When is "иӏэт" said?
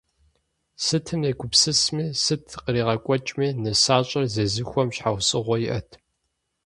5.65-5.89